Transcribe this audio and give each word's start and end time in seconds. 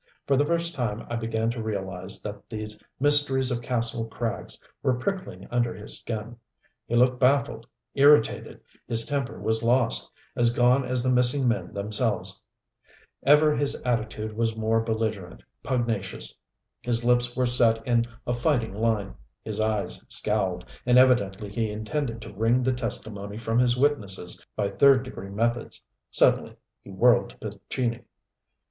For 0.25 0.35
the 0.35 0.47
first 0.47 0.73
time 0.73 1.05
I 1.11 1.15
began 1.15 1.51
to 1.51 1.61
realize 1.61 2.23
that 2.23 2.49
these 2.49 2.81
mysteries 2.99 3.51
of 3.51 3.61
Kastle 3.61 4.07
Krags 4.09 4.57
were 4.81 4.95
pricking 4.95 5.47
under 5.51 5.75
his 5.75 5.99
skin. 5.99 6.37
He 6.87 6.95
looked 6.95 7.19
baffled, 7.19 7.67
irritated, 7.93 8.61
his 8.87 9.05
temper 9.05 9.39
was 9.39 9.61
lost, 9.61 10.09
as 10.35 10.49
gone 10.55 10.83
as 10.85 11.03
the 11.03 11.11
missing 11.11 11.47
men 11.47 11.71
themselves. 11.75 12.41
Ever 13.21 13.55
his 13.55 13.79
attitude 13.85 14.35
was 14.35 14.55
more 14.55 14.81
belligerent, 14.81 15.43
pugnacious. 15.61 16.33
His 16.81 17.03
lips 17.05 17.35
were 17.35 17.45
set 17.45 17.85
in 17.85 18.05
a 18.25 18.33
fighting 18.33 18.73
line, 18.73 19.13
his 19.43 19.59
eyes 19.59 20.03
scowled, 20.07 20.65
and 20.83 20.97
evidently 20.97 21.47
he 21.51 21.69
intended 21.69 22.23
to 22.23 22.33
wring 22.33 22.63
the 22.63 22.73
testimony 22.73 23.37
from 23.37 23.59
his 23.59 23.77
witnesses 23.77 24.43
by 24.55 24.67
third 24.71 25.03
degree 25.03 25.29
methods. 25.29 25.79
Suddenly 26.09 26.55
he 26.81 26.89
whirled 26.89 27.29
to 27.29 27.37
Pescini. 27.51 28.01